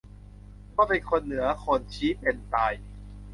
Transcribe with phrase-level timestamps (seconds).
[0.75, 2.73] ว่าเป็นคน เหนือคน ชี้เป็น-ตาย